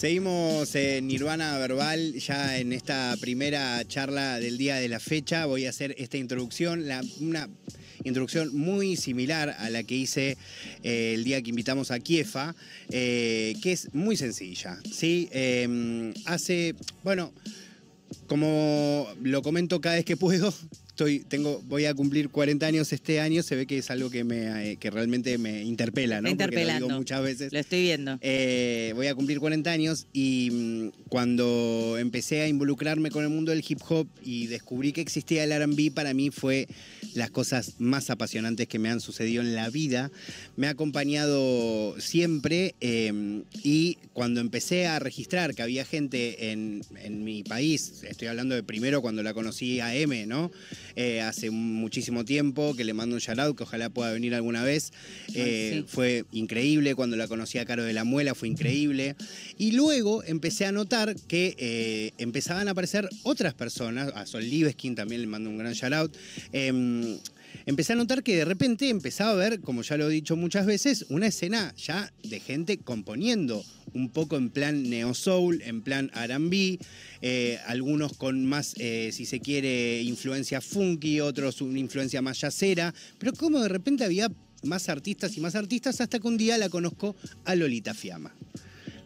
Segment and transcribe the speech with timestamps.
[0.00, 5.44] Seguimos en Nirvana Verbal, ya en esta primera charla del día de la fecha.
[5.44, 6.86] Voy a hacer esta introducción,
[7.20, 7.50] una
[8.02, 10.38] introducción muy similar a la que hice
[10.82, 12.54] eh, el día que invitamos a Kiefa,
[12.88, 14.80] eh, que es muy sencilla.
[14.90, 15.28] ¿sí?
[15.32, 17.34] Eh, hace, bueno,
[18.26, 20.50] como lo comento cada vez que puedo,
[21.00, 24.22] estoy, tengo, voy a cumplir 40 años este año, se ve que es algo que,
[24.22, 26.28] me, eh, que realmente me interpela, ¿no?
[26.28, 26.98] Está Porque lo digo interpelando.
[26.98, 27.52] muchas veces.
[27.52, 28.18] Lo estoy viendo.
[28.20, 33.50] Eh, voy a cumplir 40 años y mm, cuando empecé a involucrarme con el mundo
[33.50, 36.68] del hip hop y descubrí que existía el RB, para mí fue
[37.14, 40.10] las cosas más apasionantes que me han sucedido en la vida.
[40.56, 47.24] Me ha acompañado siempre eh, y cuando empecé a registrar que había gente en, en
[47.24, 50.50] mi país, estoy hablando de primero cuando la conocí a M, ¿no?
[50.96, 54.64] Eh, hace muchísimo tiempo, que le mando un shout out, que ojalá pueda venir alguna
[54.64, 54.92] vez.
[55.34, 55.84] Eh, sí.
[55.88, 59.16] Fue increíble cuando la conocí a Caro de la Muela, fue increíble.
[59.58, 64.94] Y luego empecé a notar que eh, empezaban a aparecer otras personas, a Sol Liveskin
[64.94, 66.16] también le mando un gran shout out.
[67.66, 70.36] Em, empecé a notar que de repente empezaba a ver, como ya lo he dicho
[70.36, 75.82] muchas veces, una escena ya de gente componiendo un poco en plan neo soul, en
[75.82, 76.78] plan R&B,
[77.22, 82.94] eh, algunos con más, eh, si se quiere, influencia funky, otros una influencia más yacera,
[83.18, 84.30] pero como de repente había
[84.62, 88.34] más artistas y más artistas hasta que un día la conozco a Lolita Fiamma.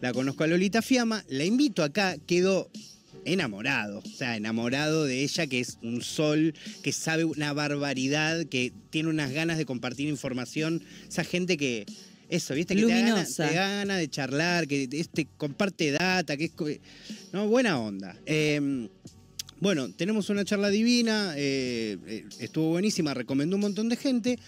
[0.01, 2.71] La conozco a Lolita Fiamma, la invito acá, quedó
[3.25, 8.73] enamorado, o sea, enamorado de ella, que es un sol, que sabe una barbaridad, que
[8.91, 11.87] tiene unas ganas de compartir información, esa gente que,
[12.29, 13.49] eso, viste, que te da, Luminosa.
[13.49, 16.53] te da ganas de charlar, que este, comparte data, que es,
[17.33, 18.17] no, buena onda.
[18.27, 18.89] Eh,
[19.61, 24.39] bueno, tenemos una charla divina, eh, eh, estuvo buenísima, recomendó un montón de gente,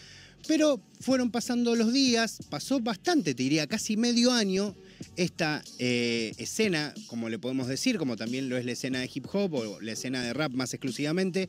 [0.46, 4.74] pero fueron pasando los días, pasó bastante, te diría, casi medio año,
[5.16, 9.26] esta eh, escena, como le podemos decir, como también lo es la escena de hip
[9.32, 11.48] hop o la escena de rap más exclusivamente,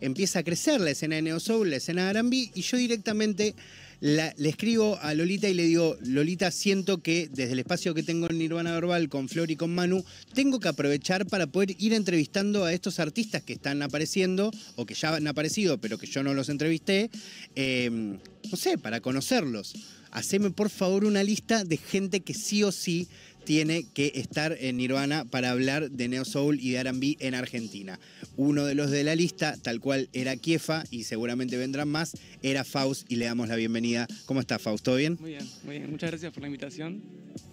[0.00, 3.54] empieza a crecer la escena de neo soul, la escena de R&B, y yo directamente
[4.00, 8.28] le escribo a Lolita y le digo, Lolita, siento que desde el espacio que tengo
[8.28, 12.64] en Nirvana Verbal con Flor y con Manu, tengo que aprovechar para poder ir entrevistando
[12.64, 16.34] a estos artistas que están apareciendo o que ya han aparecido, pero que yo no
[16.34, 17.10] los entrevisté,
[17.54, 19.74] eh, no sé, para conocerlos.
[20.10, 23.08] Haceme por favor una lista de gente que sí o sí
[23.44, 27.98] tiene que estar en Nirvana para hablar de Neo Soul y de R&B en Argentina.
[28.36, 32.12] Uno de los de la lista, tal cual era Kiefa y seguramente vendrán más,
[32.42, 34.06] era Faust y le damos la bienvenida.
[34.26, 34.84] ¿Cómo está Faust?
[34.84, 35.16] ¿Todo bien?
[35.20, 35.90] Muy bien, muy bien.
[35.90, 37.02] Muchas gracias por la invitación.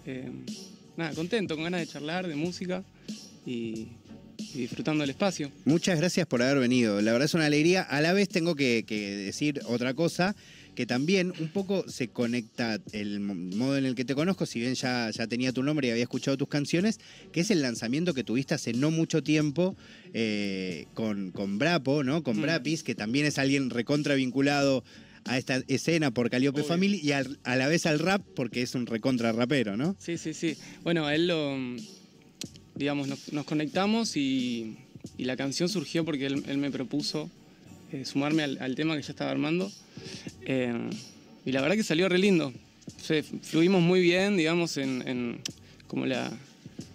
[0.06, 0.30] Eh,
[0.98, 2.84] nada, contento, con ganas de charlar, de música
[3.46, 3.88] y,
[4.38, 5.52] y disfrutando del espacio.
[5.66, 7.02] Muchas gracias por haber venido.
[7.02, 7.84] La verdad es una alegría.
[7.84, 10.36] A la vez tengo que, que decir otra cosa,
[10.76, 14.60] que también un poco se conecta el mo- modo en el que te conozco, si
[14.60, 17.00] bien ya, ya tenía tu nombre y había escuchado tus canciones,
[17.32, 19.76] que es el lanzamiento que tuviste hace no mucho tiempo
[20.14, 22.24] eh, con, con Brapo, ¿no?
[22.24, 22.42] Con Mm.
[22.42, 24.84] Brapis, que también es alguien recontra vinculado
[25.26, 26.68] a esta escena por Calliope Obvio.
[26.70, 29.96] Family y al- a la vez al rap porque es un recontra rapero, ¿no?
[30.00, 30.56] Sí, sí, sí.
[30.84, 31.56] Bueno, a él lo.
[32.76, 34.78] Digamos, nos, nos conectamos y,
[35.18, 37.30] y la canción surgió porque él, él me propuso
[37.92, 39.72] eh, sumarme al, al tema que ya estaba armando.
[40.46, 40.74] Eh,
[41.46, 42.54] y la verdad que salió re lindo.
[43.42, 45.40] Fluimos muy bien, digamos, en, en
[45.88, 46.32] como la,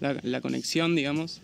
[0.01, 1.41] la, la conexión, digamos.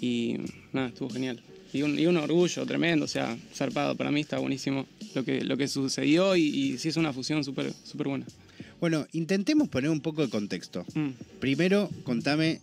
[0.00, 0.36] Y
[0.72, 1.40] nada, estuvo genial.
[1.72, 3.96] Y un, y un orgullo tremendo, o sea, zarpado.
[3.96, 7.44] Para mí está buenísimo lo que, lo que sucedió y, y sí es una fusión
[7.44, 8.26] súper súper buena.
[8.80, 10.84] Bueno, intentemos poner un poco de contexto.
[10.94, 11.08] Mm.
[11.40, 12.60] Primero, contame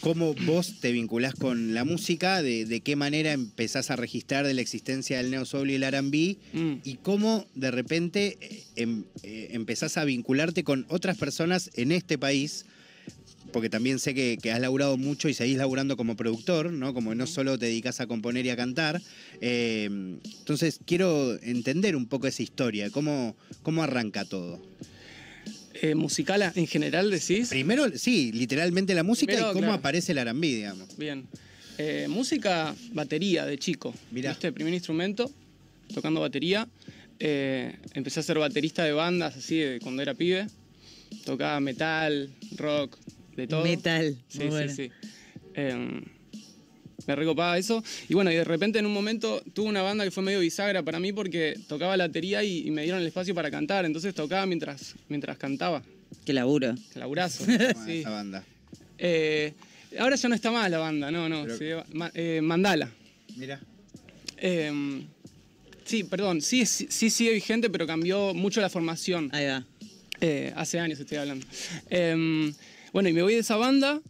[0.00, 4.54] cómo vos te vinculás con la música, de, de qué manera empezás a registrar de
[4.54, 6.74] la existencia del neo soul y el R&B Mm.
[6.84, 8.38] y cómo de repente
[8.76, 12.64] em- eh, empezás a vincularte con otras personas en este país.
[13.52, 16.94] Porque también sé que, que has laburado mucho y seguís laburando como productor, ¿no?
[16.94, 19.02] Como no solo te dedicas a componer y a cantar.
[19.40, 19.86] Eh,
[20.38, 24.60] entonces, quiero entender un poco esa historia, cómo, cómo arranca todo.
[25.82, 27.48] Eh, musical en general decís.
[27.48, 29.78] Primero, sí, literalmente la música Primero, y cómo claro.
[29.78, 30.96] aparece el R&B, digamos.
[30.98, 31.26] Bien.
[31.78, 33.94] Eh, música, batería de chico.
[34.10, 34.30] Mirá.
[34.30, 34.52] ¿Viste?
[34.52, 35.30] Primer instrumento,
[35.94, 36.68] tocando batería.
[37.18, 40.48] Eh, empecé a ser baterista de bandas así de cuando era pibe.
[41.24, 42.98] Tocaba metal, rock,
[43.36, 43.64] de todo.
[43.64, 44.18] Metal.
[44.28, 44.74] Sí, muy sí, bueno.
[44.74, 44.90] sí.
[47.06, 47.82] Me recopaba eso.
[48.08, 50.82] Y bueno, y de repente en un momento tuve una banda que fue medio bisagra
[50.82, 53.84] para mí porque tocaba la batería y, y me dieron el espacio para cantar.
[53.84, 55.82] Entonces tocaba mientras, mientras cantaba.
[56.24, 56.74] Qué laburo.
[56.94, 57.44] Laburazo.
[57.44, 58.00] Toma sí.
[58.00, 58.44] Esa banda.
[58.98, 59.54] Eh,
[59.98, 61.42] ahora ya no está más la banda, no, no.
[61.44, 62.90] Pero- se llama- Ma- eh, Mandala.
[63.36, 63.60] Mira.
[64.36, 65.02] Eh,
[65.84, 69.28] sí, perdón, sí, sí, sí sigue vigente, pero cambió mucho la formación.
[69.32, 69.64] Ahí va.
[70.20, 71.46] Eh, hace años estoy hablando.
[71.88, 72.52] Eh,
[72.92, 74.00] bueno, y me voy de esa banda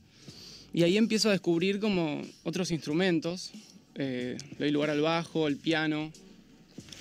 [0.72, 3.52] y ahí empiezo a descubrir como otros instrumentos.
[3.96, 6.12] Eh, doy lugar al bajo, al piano.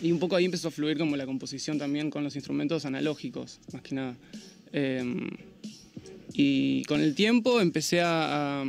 [0.02, 3.60] Y un poco ahí empezó a fluir como la composición también con los instrumentos analógicos,
[3.74, 4.16] más que nada.
[4.72, 5.30] Em,
[6.34, 8.66] y con el tiempo empecé a, a,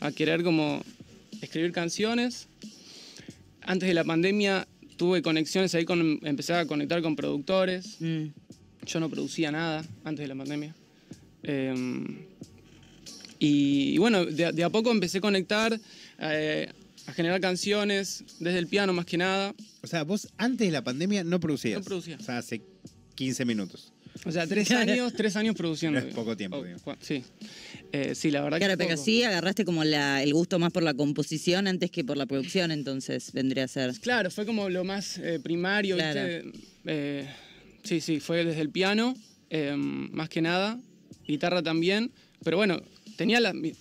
[0.00, 0.82] a querer como
[1.42, 2.48] escribir canciones.
[3.62, 4.66] Antes de la pandemia
[4.96, 7.96] tuve conexiones ahí con, empecé a conectar con productores.
[8.00, 8.26] Mm.
[8.86, 10.74] Yo no producía nada antes de la pandemia.
[11.42, 11.74] Eh,
[13.38, 15.78] y, y bueno, de, a- de a poco empecé a conectar,
[16.18, 16.68] eh,
[17.06, 19.54] a generar canciones, desde el piano más que nada.
[19.82, 21.78] O sea, vos antes de la pandemia no producías.
[21.78, 22.16] No producía.
[22.18, 22.62] O sea, hace
[23.14, 23.92] 15 minutos.
[24.24, 26.00] O sea, tres años, tres años produciendo.
[26.00, 27.22] No es poco tiempo, Oh, sí.
[27.92, 28.78] Eh, sí, la verdad Claro, que.
[28.78, 29.04] pero poco.
[29.04, 32.70] sí agarraste como la, el gusto más por la composición antes que por la producción,
[32.72, 33.92] entonces vendría a ser.
[34.00, 36.20] Claro, fue como lo más eh, primario, Claro.
[36.44, 36.58] ¿viste?
[36.86, 37.28] Eh,
[37.84, 39.14] sí, sí, fue desde el piano,
[39.50, 40.80] eh, más que nada,
[41.26, 42.10] guitarra también,
[42.42, 42.80] pero bueno,
[43.16, 43.72] tenía la, mi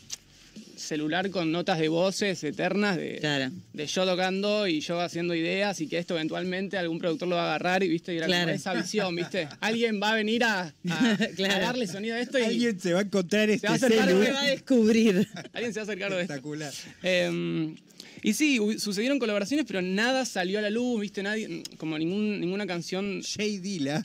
[0.77, 3.49] celular con notas de voces eternas de, Claro.
[3.73, 7.43] de yo tocando y yo haciendo ideas y que esto eventualmente algún productor lo va
[7.43, 8.45] a agarrar y viste y era Claro.
[8.45, 9.47] como esa visión, ¿viste?
[9.61, 11.53] Alguien va a venir a, a- Claro.
[11.55, 14.07] a darle sonido a esto y Alguien se va a encontrar este va a acercar
[14.07, 14.19] celu.
[14.19, 15.27] un- Se va a descubrir.
[15.53, 16.33] alguien se va a hacer cargo de esto.
[16.33, 16.73] Espectacular.
[17.03, 17.75] Eh,
[18.23, 21.21] y sí, sucedieron colaboraciones, pero nada salió a la luz, ¿viste?
[21.23, 23.21] Nadie, como ningún, ninguna canción.
[23.21, 24.03] Jay Dilla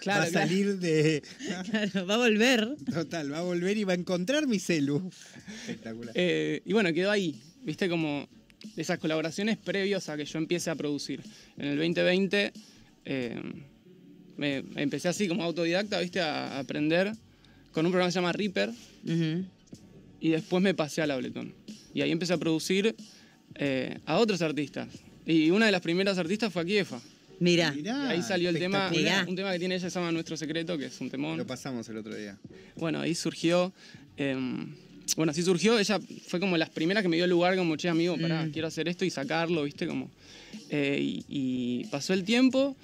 [0.00, 0.46] Claro, va a claro.
[0.48, 1.22] salir de.
[1.70, 2.76] Claro, va a volver.
[2.92, 5.10] Total, va a volver y va a encontrar mi celu.
[5.62, 6.12] Espectacular.
[6.16, 7.88] eh, y bueno, quedó ahí, ¿viste?
[7.88, 8.28] Como
[8.76, 11.20] esas colaboraciones previos a que yo empiece a producir.
[11.56, 12.52] En el 2020
[13.04, 13.40] eh,
[14.36, 16.20] me, empecé así como autodidacta, ¿viste?
[16.20, 17.12] A, aprender
[17.72, 18.70] con un programa que se llama Reaper
[19.04, 19.46] Ujú.
[20.20, 21.54] y después me pasé al Ableton.
[21.94, 22.94] Y ahí empecé a producir
[23.56, 24.88] eh, a otros artistas.
[25.26, 27.00] Y una de las primeras artistas fue Akiefa.
[27.38, 28.90] Mira, Mirá, Y ahí salió el tema,
[29.26, 31.36] un tema que tiene ella se llama Nuestro Secreto, que es un temón.
[31.38, 32.38] Lo pasamos el otro día.
[32.76, 33.72] Bueno, ahí surgió,
[34.16, 34.36] eh,
[35.16, 38.16] bueno, así surgió, ella fue como las primeras que me dio lugar como, che, amigo,
[38.16, 38.50] pará, Mm.
[38.52, 40.08] quiero hacer esto y sacarlo, viste, como...
[40.70, 42.76] eh, y, y pasó el tiempo.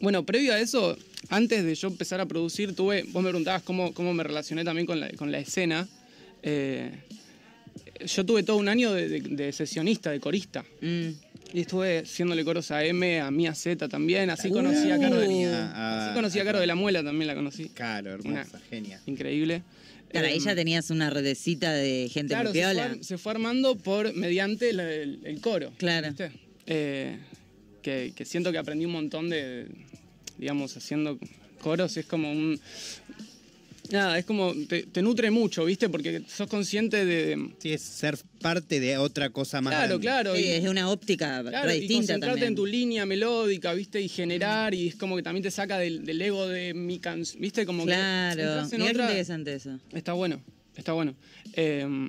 [0.00, 0.96] Bueno, previo a eso,
[1.30, 4.86] antes de yo empezar a producir, tuve, vos me preguntabas cómo, cómo me relacioné también
[4.86, 5.88] con la, con la escena.
[6.42, 6.90] Eh,
[8.04, 10.64] yo tuve todo un año de, de- de sesionista, de corista.
[10.80, 11.08] Mm.
[11.54, 14.28] Y estuve haciéndole coros a M, a Mía Z también.
[14.30, 17.34] Así conocí a Caro de, Tenía así conocí a Caro de la Muela, también la
[17.34, 17.68] conocí.
[17.68, 19.00] Claro, hermosa, genia.
[19.06, 19.62] Increíble.
[20.10, 23.32] Claro, ahí Em, ya tenías una redecita de gente Claro, muy se fue, se fue
[23.32, 25.72] armando por mediante el, el- el coro.
[25.78, 26.08] Claro.
[26.08, 26.30] ¿viste?
[26.66, 27.16] Eh,
[27.82, 29.66] que, que siento que aprendí un montón de,
[30.38, 31.18] digamos, haciendo
[31.60, 31.96] coros.
[31.96, 32.60] Es como un...
[33.90, 34.54] Nada, es como...
[34.68, 35.88] Te, te nutre mucho, ¿viste?
[35.88, 37.50] Porque sos consciente de...
[37.58, 39.72] Sí, es ser parte de otra cosa más.
[39.72, 40.02] Claro, grande.
[40.32, 40.36] claro.
[40.36, 42.48] Sí, y- es de una óptica Claro, re y distinta concentrarte también.
[42.48, 44.00] en tu línea melódica, ¿viste?
[44.00, 47.40] Y generar, y es como que también te saca del, del ego de mi canción,
[47.40, 47.64] ¿viste?
[47.66, 49.78] Como que Claro, entras en otra- interesante eso.
[49.92, 50.40] Está bueno,
[50.76, 51.14] está bueno.
[51.54, 52.08] Eh,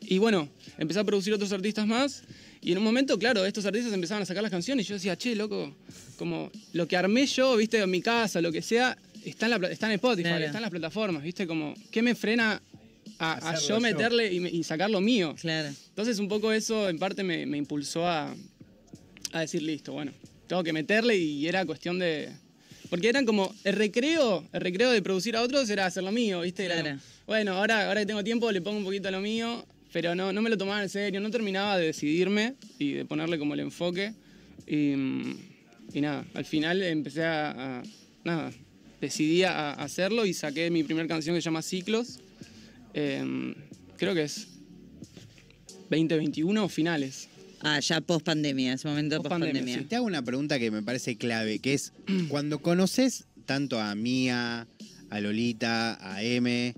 [0.00, 0.48] y bueno,
[0.78, 2.24] empecé a producir otros artistas más.
[2.60, 4.86] Y en un momento, claro, estos artistas empezaban a sacar las canciones.
[4.86, 5.74] Y yo decía, che, loco,
[6.16, 9.68] como lo que armé yo, viste, en mi casa, lo que sea, está en, la,
[9.68, 10.44] está en Spotify, Claro.
[10.44, 12.62] está en las plataformas, viste, como, ¿qué me frena
[13.18, 13.80] a, yo yo.
[13.80, 15.34] meterle y, me- y sacar lo mío?
[15.40, 15.68] Claro.
[15.88, 18.34] Entonces, un poco eso, en parte, me, me impulsó a,
[19.32, 20.12] a decir, listo, bueno,
[20.46, 22.30] tengo que meterle y era cuestión de...
[22.90, 26.42] Porque eran como, el recreo, el recreo de producir a otros era hacer lo mío,
[26.42, 26.64] ¿viste?
[26.66, 26.88] Era Claro.
[26.98, 30.14] como, bueno, ahora, ahora que tengo tiempo le pongo un poquito a lo mío, pero
[30.14, 33.54] no, no me lo tomaba en serio, no terminaba de decidirme y de ponerle como
[33.54, 34.12] el enfoque.
[34.66, 34.92] Y,
[35.94, 37.82] y nada, al final empecé a, a-
[38.24, 38.52] nada,
[39.02, 42.20] decidí a hacerlo y saqué mi primera canción que se llama Ciclos.
[42.94, 43.54] Em,
[43.98, 44.46] creo que es
[45.90, 47.28] 2021 o finales.
[47.60, 49.78] Ah, ya post pandemia, ese momento post pandemia.
[49.78, 49.84] sí.
[49.84, 51.92] Te hago una pregunta que me parece clave, que es
[52.28, 54.66] cuando conoces tanto a Mía,
[55.10, 56.74] a Lolita, a M,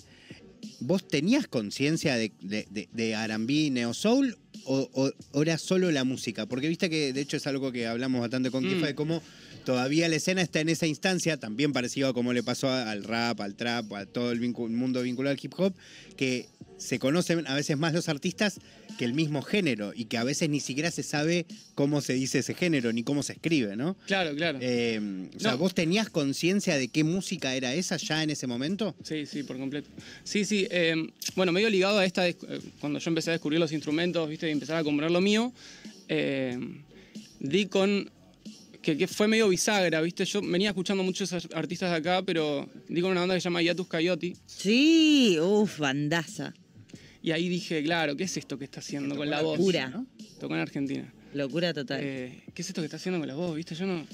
[0.81, 5.91] ¿vos tenías conciencia de, de, de, de R&B, Neo Soul o, o- o era solo
[5.91, 6.45] la música?
[6.47, 8.69] Porque viste que de hecho es algo que hablamos bastante con Mm.
[8.69, 9.23] Kifa de cómo
[9.65, 13.41] todavía la escena está en esa instancia, también parecido a como le pasó al rap,
[13.41, 15.75] al trap, a todo el mundo vinculado al hip hop,
[16.17, 18.61] que se conocen a veces más los artistas
[18.99, 22.41] que el mismo género y que a veces ni siquiera se sabe cómo se dice
[22.41, 23.97] ese género ni cómo se escribe, ¿no?
[24.07, 24.59] Claro, claro.
[24.61, 25.59] Eh, o sea, No.
[25.59, 28.95] ¿vos tenías conciencia de qué música era esa ya en ese momento?
[29.03, 29.89] Sí, sí, por completo.
[30.25, 30.67] Sí, sí.
[30.71, 30.95] eh,
[31.37, 32.37] bueno, medio ligado a esta, eh,
[32.81, 35.53] cuando yo empecé a descubrir los instrumentos, viste, y empezar a comprar lo mío,
[36.09, 36.59] eh,
[37.41, 38.11] di con,
[38.85, 42.69] que, que fue medio bisagra, viste, yo venía escuchando muchos ar- artistas de acá, pero
[42.89, 46.53] di con una banda que se llama Yatus Coyote, Sí, uff, bandaza.
[47.23, 49.59] y ahí dije, claro, ¿qué es esto que está haciendo con la voz?
[49.59, 49.89] Locura.
[49.89, 50.07] ¿no?
[50.39, 51.13] Tocó en Argentina.
[51.33, 52.01] Locura total.
[52.03, 53.57] Eh, ¿Qué es esto que está haciendo con la voz?
[53.57, 53.75] ¿Viste?
[53.75, 54.07] Yo no.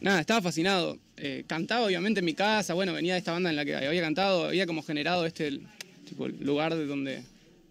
[0.00, 0.98] Nada, estaba fascinado.
[1.16, 4.00] Eh, cantaba obviamente en mi casa, bueno, venía de esta banda en la que había
[4.00, 5.60] cantado, había como generado este
[6.08, 7.22] tipo, el lugar de donde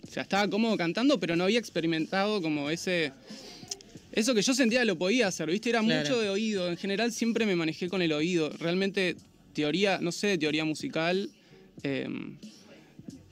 [0.08, 3.12] O sea, estaba cómodo cantando, pero no había experimentado como ese...
[4.12, 5.70] Eso que yo sentía lo podía hacer, ¿viste?
[5.70, 6.02] Era Claro.
[6.10, 6.68] mucho de oído.
[6.70, 8.50] En general siempre me manejé con el oído.
[8.60, 9.16] Realmente
[9.54, 11.30] teoría, no sé, teoría musical.
[11.84, 12.08] eh,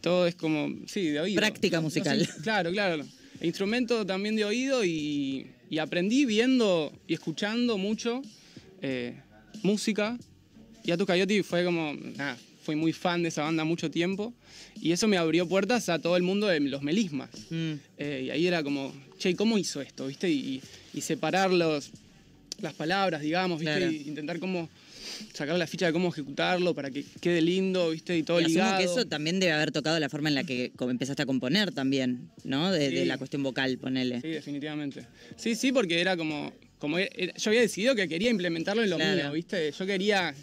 [0.02, 1.40] todo es como, sí, de oído.
[1.40, 2.28] Práctica No sé, musical.
[2.44, 3.04] claro, claro.
[3.42, 8.22] Instrumento también de oído y, y aprendí viendo y escuchando mucho
[8.82, 9.16] eh,
[9.64, 10.18] música.
[10.86, 14.34] Y Atu Coyote fue como, nada, fui muy fan de esa banda mucho tiempo.
[14.80, 17.30] Y eso me abrió puertas a todo el mundo de los melismas.
[17.50, 17.74] Mm.
[17.98, 20.08] Eh, y ahí era como, che, ¿cómo hizo esto?
[20.08, 20.30] ¿Viste?
[20.30, 20.62] Y,
[20.94, 21.92] y separar los,
[22.62, 23.76] las palabras, digamos, ¿viste?
[23.78, 23.92] Claro.
[23.92, 24.70] Y intentar cómo
[25.34, 28.18] sacar la ficha de cómo ejecutarlo para que quede lindo, ¿viste?
[28.18, 28.78] Y todo Y ligado.
[28.78, 32.30] que eso también debe haber tocado la forma en la que empezaste a componer también,
[32.44, 32.72] ¿no?
[32.72, 34.22] De, la cuestión vocal, ponele.
[34.22, 35.06] Sí, definitivamente.
[35.36, 38.98] Sí, sí, porque era como, como era- yo había decidido que quería implementarlo en lo
[38.98, 39.16] Claro.
[39.24, 39.72] mío, ¿viste?
[39.72, 40.34] Yo quería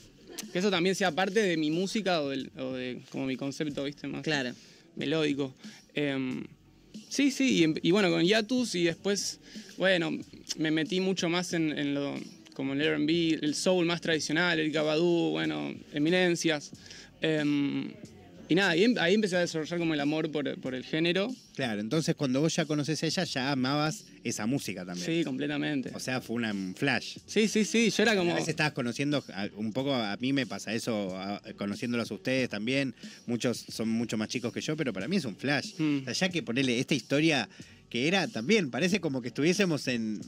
[0.52, 3.84] que eso también sea parte de mi música o, del- o de como mi concepto,
[3.84, 4.08] ¿viste?
[4.08, 4.52] Más Claro.
[4.96, 5.54] melódico.
[5.94, 6.44] Em,
[7.08, 9.40] sí, sí, y, em- y bueno, con Yatus y después,
[9.78, 10.10] bueno,
[10.58, 12.14] me metí mucho más en, lo,
[12.54, 16.70] como el R&B, el soul más tradicional, el Badu, bueno, eminencias.
[17.20, 17.90] Em,
[18.48, 21.28] y nada, ahí, em- ahí empecé a desarrollar como el amor por, por el género.
[21.54, 25.06] Claro, entonces cuando vos ya conoces a ella, ya amabas esa música también.
[25.06, 25.90] Sí, completamente.
[25.94, 27.18] O sea, fue una- un flash.
[27.26, 28.30] Sí, sí, sí, yo era como...
[28.32, 29.22] A veces estabas conociendo,
[29.56, 32.94] un poco a mí me pasa eso, a- conociéndolos a ustedes también.
[33.26, 35.74] Muchos son mucho más chicos que yo, pero para mí es un flash.
[35.78, 35.98] Mm.
[36.02, 37.48] O sea, ya que ponerle esta historia
[37.90, 40.20] que era también, parece como que estuviésemos en,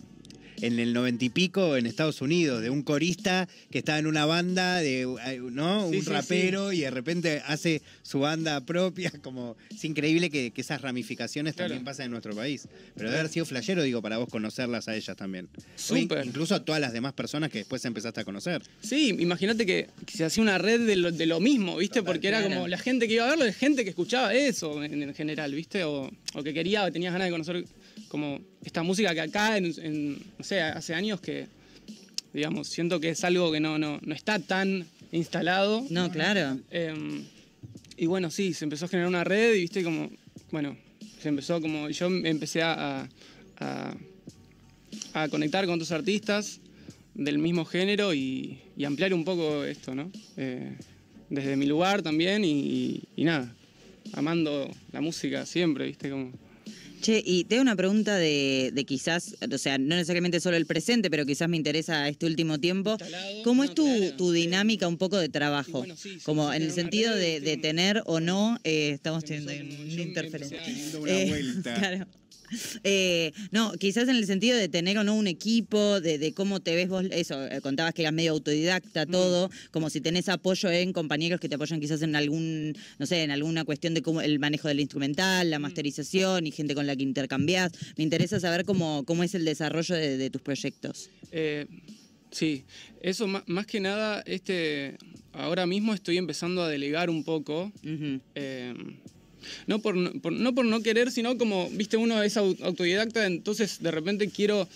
[0.63, 4.27] en el noventa y pico en Estados Unidos, de un corista que estaba en una
[4.27, 5.07] banda, de
[5.53, 5.89] ¿no?
[5.91, 9.11] Sí, un sí, rapero y de repente hace su banda propia.
[9.23, 11.71] Como es increíble que, que esas ramificaciones Claro.
[11.71, 12.69] también pasan en nuestro país.
[12.95, 15.49] Pero debe haber sido flashero, digo, para vos conocerlas a ellas también.
[15.57, 16.25] O Súper.
[16.27, 18.63] Incluso a todas las demás personas que después empezaste a conocer.
[18.81, 22.01] Sí, imagínate que, que se hacía una red de lo, de lo mismo, ¿viste?
[22.01, 22.55] Total, Porque era claro.
[22.55, 25.55] como la gente que iba a verlo, la gente que escuchaba eso en, en general,
[25.55, 25.85] ¿viste?
[25.85, 27.65] O, o que quería o tenías ganas de conocer
[28.09, 31.47] como esta música que acá, en, en, no sé, hace años que,
[32.33, 35.85] digamos, siento que es algo que no, no, no está tan instalado.
[35.91, 36.59] No, claro.
[36.71, 37.23] Eh,
[37.97, 40.11] y bueno, sí, se empezó a generar una red y viste como,
[40.51, 40.77] bueno,
[41.21, 43.09] se empezó como, yo empecé a,
[43.59, 43.97] a,
[45.15, 46.61] a conectar con otros artistas
[47.15, 50.11] del mismo género y, y ampliar un poco esto, ¿no?
[50.37, 50.77] Eh,
[51.31, 53.53] desde mi lugar también y, y nada,
[54.13, 56.46] amando la música siempre, viste, como...
[57.01, 60.67] Che, y te hago una pregunta de, de quizás, o sea, no necesariamente solo el
[60.67, 62.97] presente, pero quizás me interesa este último tiempo.
[63.45, 63.87] ¿Cómo es tu,
[64.17, 65.85] tu dinámica un poco de trabajo?
[66.25, 70.59] Como en el sentido de, de tener o no, eh, estamos teniendo una interferencia.
[70.61, 71.75] Dando una Eh, vuelta.
[71.79, 72.07] claro.
[72.85, 76.61] Eh, no, quizás en el sentido de tener o no un equipo, de, de cómo
[76.61, 79.11] te ves vos, eso, eh, contabas que eras medio autodidacta, Mm.
[79.11, 83.23] todo, como si tenés apoyo en compañeros que te apoyan quizás en algún, no sé,
[83.23, 85.51] en alguna cuestión de cómo el manejo del instrumental, Mm.
[85.51, 87.73] la masterización y gente con la que intercambiás.
[87.97, 91.11] Me interesa saber cómo, cómo es el desarrollo de, de tus proyectos.
[91.33, 91.67] Eh,
[92.31, 92.65] sí,
[93.01, 94.97] eso más que nada, este,
[95.33, 97.73] ahora mismo estoy empezando a delegar un poco.
[98.35, 98.75] Eh,
[99.67, 103.27] no, por, no- por- no por no querer, sino como, viste, uno es au- autodidacta,
[103.27, 104.69] entonces de repente quiero,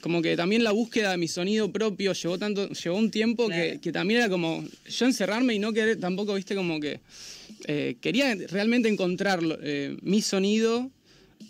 [0.00, 3.54] como que también la búsqueda de mi sonido propio llevó tanto, llevó un tiempo que,
[3.54, 3.80] Claro.
[3.80, 7.00] que también era como yo encerrarme y no querer, tampoco, viste, como que
[7.66, 10.90] eh, quería realmente encontrar eh, mi sonido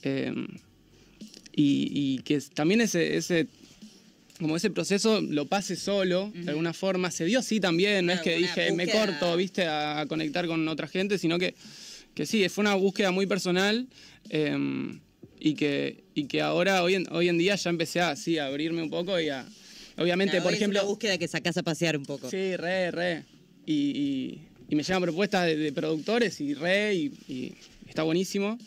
[0.02, 0.32] eh,
[1.54, 3.46] y, y que también ese, ese
[4.38, 7.10] como ese proceso lo pase solo, de alguna forma.
[7.10, 10.66] Se dio así también, no es que dije, me corto, viste, a, a conectar con
[10.66, 11.54] otra gente, sino que,
[12.20, 13.86] que sí, fue una búsqueda muy personal
[14.28, 14.54] eh,
[15.38, 18.44] y, que, y que ahora, hoy en, hoy en día, ya empecé a, sí, a
[18.44, 19.46] abrirme un poco y a,
[19.96, 20.80] obviamente, Claro, por hoy es ejemplo...
[20.80, 22.28] una búsqueda que sacás a pasear un poco.
[22.28, 23.24] Sí, re, re.
[23.64, 27.54] Y, y- y me llegan propuestas de, de productores y re, y, y
[27.88, 28.58] está buenísimo.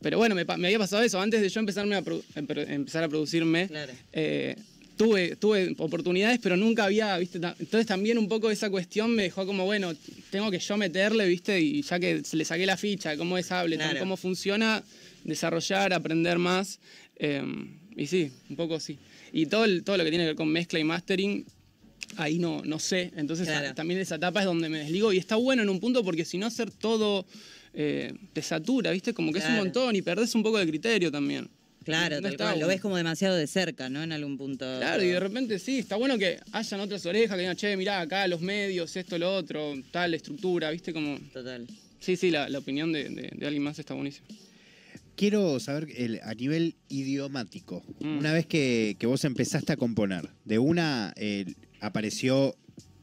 [0.00, 1.20] Pero bueno, me, había pasado eso.
[1.20, 3.92] Antes de yo empezarme a produ- em- empezar a producirme, Claro.
[4.14, 4.56] eh,
[4.96, 7.36] tuve, tuve oportunidades, pero nunca había, ¿viste?
[7.38, 9.92] Entonces también un poco esa cuestión me dejó como, bueno,
[10.30, 11.60] tengo que yo meterle, ¿viste?
[11.60, 14.00] Y ya que le saqué la ficha cómo es Ableton, Claro.
[14.00, 14.82] cómo funciona,
[15.24, 16.78] desarrollar, aprender más.
[17.18, 17.42] eh,
[17.96, 18.98] y sí, un poco sí.
[19.32, 21.46] Y todo, el- todo lo que tiene que ver con mezcla y mastering,
[22.16, 23.10] ahí no, no sé.
[23.16, 23.68] Entonces Claro.
[23.70, 26.24] a- también esa etapa es donde me desligo y está bueno en un punto porque
[26.26, 27.24] si no hacer todo
[27.78, 29.12] eh, te satura, ¿viste?
[29.14, 31.48] Como que es un montón y perdés un poco de criterio también.
[31.86, 34.02] Claro, No tal está cual, lo ves como demasiado de cerca, ¿no?
[34.02, 34.64] En algún punto.
[34.78, 38.00] Claro, y de repente sí, está bueno que hayan otras orejas que digan, che, mirá,
[38.00, 40.92] acá los medios, esto, lo otro, tal estructura, ¿viste?
[40.92, 41.18] Como...
[41.32, 41.66] Total.
[42.00, 44.26] Sí, sí, la, la opinión de, de- de alguien más está buenísima.
[45.16, 48.18] Quiero saber el- a nivel idiomático, Mm.
[48.18, 51.46] una vez que, que vos empezaste a componer, de una eh,
[51.80, 52.54] apareció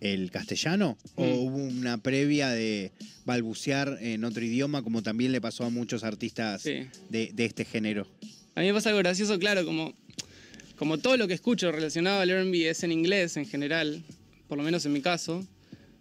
[0.02, 0.98] el castellano?
[1.16, 1.32] ¿O Mm.
[1.40, 2.92] hubo una previa de
[3.26, 6.88] balbucear en otro idioma, como también le pasó a muchos artistas Sí.
[7.10, 8.06] de, de este género?
[8.56, 9.94] A mí me pasa algo gracioso, claro, como,
[10.76, 14.04] como todo lo que escucho relacionado al R&B es en inglés en general,
[14.48, 15.46] por lo menos en mi caso.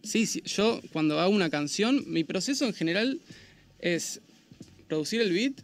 [0.02, 3.20] Sí, sí, yo cuando hago una canción, mi proceso en general
[3.78, 4.20] es
[4.88, 5.54] producir el beat.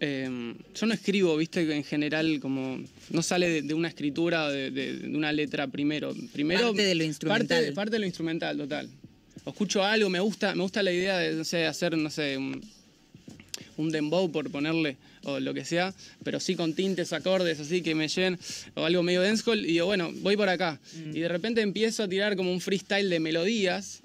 [0.00, 4.50] Eh, yo no escribo, viste, en general como no sale de, de una escritura o
[4.50, 6.14] de, de- de una letra primero.
[6.32, 7.46] Primero Parte de lo instrumental.
[7.58, 8.88] Parte, parte de lo instrumental, total.
[9.44, 12.36] O escucho algo, me gusta, me gusta la idea de, no sé, hacer, no sé,
[12.36, 12.60] un,
[13.76, 17.94] un dembow por ponerle o lo que sea, pero sí con tintes, acordes así que
[17.94, 18.38] me lleven
[18.74, 20.78] o algo medio dancehall y digo, bueno, voy por acá.
[21.06, 21.16] Mm.
[21.16, 24.00] Y de repente empiezo a tirar como un freestyle de melodías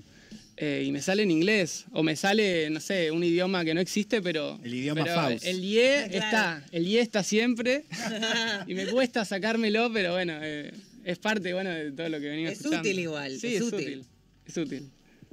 [0.57, 3.79] eh, y me sale en inglés o me sale, no sé, un idioma que no
[3.81, 5.45] existe, pero El idioma pero Faust.
[5.45, 6.25] El ye Claro.
[6.25, 7.85] está, el ye está siempre
[8.67, 10.71] y me cuesta sacármelo, pero bueno, eh,
[11.05, 12.87] es parte bueno de todo lo que venía Es escuchando.
[12.89, 13.79] útil igual, Sí, es es, útil.
[13.79, 14.05] útil.
[14.45, 14.89] Es útil.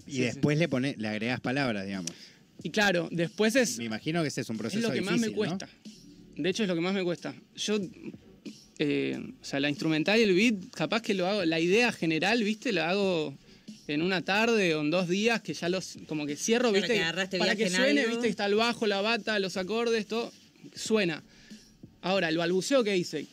[0.07, 0.21] Y Sí, sí.
[0.23, 2.11] después le pone, le agregas palabras, digamos.
[2.67, 5.21] Y claro, después es Me imagino que ese es un proceso es lo que más
[5.21, 5.57] me difícil, ¿no?
[5.59, 5.69] cuesta.
[6.35, 7.33] De hecho, es lo que más me cuesta.
[7.55, 7.79] Yo,
[8.81, 12.43] eh, o sea, la instrumental y el beat, capaz que lo hago, la idea general,
[12.43, 12.73] ¿viste?
[12.73, 13.39] La hago
[13.87, 16.95] en una tarde o en dos días, que ya los, como que cierro, Claro, ¿viste?
[16.95, 18.15] que agarraste Para que suene, algo.
[18.15, 18.29] ¿viste?
[18.29, 20.33] Está el bajo, la bata, los acordes, todo,
[20.75, 21.23] suena.
[22.03, 23.27] Ahora, el balbuceo que hice,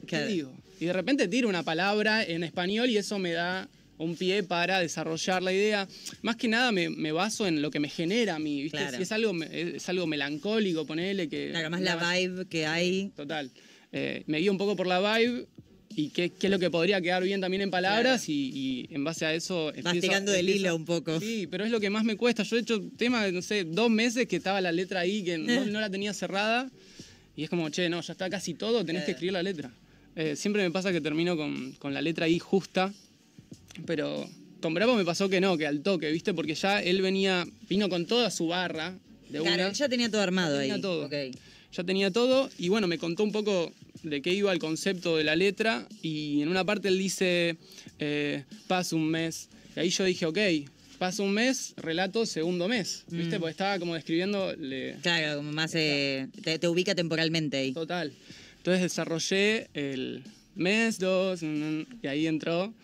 [0.00, 0.26] ¿qué Claro.
[0.26, 0.52] digo?
[0.80, 3.68] Y de repente tiro una palabra en español y eso me da
[4.00, 5.86] un pie para desarrollar la idea.
[6.22, 8.78] Más que nada me, me baso en lo que me genera a mí, ¿viste?
[8.78, 8.96] Claro.
[8.96, 11.50] Si es algo, me- es algo melancólico, ponele que...
[11.50, 13.12] Claro, más la vibe que hay.
[13.14, 13.50] Total.
[13.92, 15.46] Eh, me guío un poco por la vibe
[15.94, 19.04] y qué, qué es lo que podría quedar bien también en palabras y, y en
[19.04, 19.68] base a eso...
[19.70, 21.20] empiezo- Masticando del hilo un poco.
[21.20, 22.42] Sí, pero es lo que más me cuesta.
[22.42, 25.66] Yo he hecho temas, no sé, dos meses que estaba la letra ahí, que no,
[25.66, 26.70] no la tenía cerrada
[27.36, 29.16] y es como, che, no, ya está casi todo, tenés que Claro.
[29.16, 29.70] escribir la letra.
[30.16, 32.92] Eh, siempre me pasa que termino con, con la letra ahí justa,
[33.86, 34.28] pero
[34.60, 36.34] con Bravo me pasó que no, que al toque, ¿viste?
[36.34, 39.68] Porque ya él venía, vino con toda su barra de Claro, una.
[39.68, 40.80] él ya tenía todo armado Ya tenía ahí.
[40.80, 41.08] todo.
[41.72, 45.24] Ya tenía todo y bueno, me contó un poco de qué iba el concepto de
[45.24, 47.56] la letra y en una parte él dice,
[47.98, 49.48] eh, pasa un mes.
[49.76, 50.38] Y ahí yo dije, ok,
[50.98, 53.36] pasa un mes, relato segundo mes, ¿viste?
[53.38, 53.40] Mm.
[53.40, 54.54] Porque estaba como describiendo...
[54.56, 57.72] le- Claro, como más eh, te, te ubica temporalmente ahí.
[57.72, 58.12] Total.
[58.58, 60.22] Entonces desarrollé el
[60.56, 62.74] mes, dos, y ahí entró.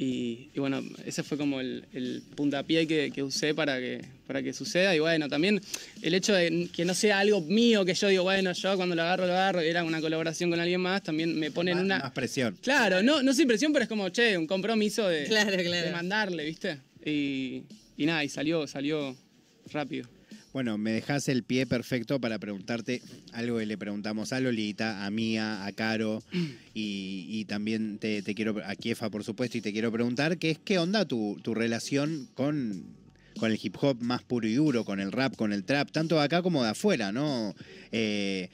[0.00, 4.40] Y, y bueno, ese fue como el, el puntapié que, que usé para que, para
[4.44, 4.94] que suceda.
[4.94, 5.60] Y bueno, también
[6.02, 9.02] el hecho de que no sea algo mío, que yo digo, bueno, yo cuando lo
[9.02, 11.98] agarro, lo agarro, era una colaboración con alguien más, también me pone en Más- una...
[11.98, 12.56] más presión.
[12.62, 15.86] Claro, no, no sin presión, pero es como, che, un compromiso de, Claro, claro.
[15.86, 16.78] de mandarle, ¿viste?
[17.04, 17.64] Y,
[17.96, 19.16] y nada, y salió, salió
[19.72, 20.08] rápido.
[20.58, 23.00] Bueno, me dejas el pie perfecto para preguntarte
[23.32, 26.20] algo que le preguntamos a Lolita, a Mía, a Caro
[26.74, 30.58] y, también te, te quiero, a Kiefa por supuesto, y te quiero preguntar que es
[30.58, 32.82] qué onda tu, tu relación con,
[33.38, 36.16] con el hip hop más puro y duro, con el rap, con el trap, tanto
[36.16, 37.54] de acá como de afuera, ¿no?
[37.92, 38.50] Eh,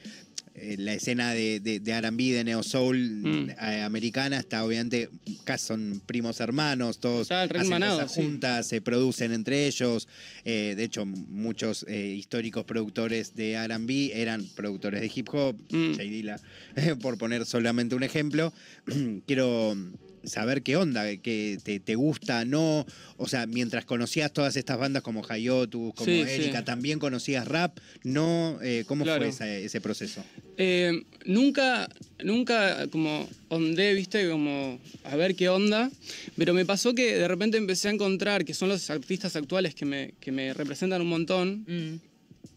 [0.55, 3.49] eh, la escena de, de, de R&B, de Neo Soul Mm.
[3.49, 5.09] eh, americana está obviamente,
[5.43, 8.21] casi son primos hermanos, todos hacen hermanado, cosas sí.
[8.21, 10.07] juntas, se producen entre ellos.
[10.45, 15.97] Eh, de hecho, muchos históricos productores de R&B eran productores de hip hop, Mm.
[15.97, 16.39] Dilla,
[17.01, 18.53] por poner solamente un ejemplo.
[19.27, 19.75] Quiero
[20.23, 22.85] saber qué onda, que te, te gusta, no,
[23.17, 26.65] o sea, mientras conocías todas estas bandas como Hayotus, como Sí, Erika, sí.
[26.65, 29.21] también conocías rap, no, Eh, ¿cómo Claro.
[29.21, 30.23] fue esa- ese proceso?
[30.57, 31.89] Eh, nunca,
[32.23, 35.91] nunca como ondé, viste, como a ver qué onda,
[36.37, 39.85] pero me pasó que de repente empecé a encontrar que son los artistas actuales que
[39.85, 41.99] me, que me representan un montón, Mm.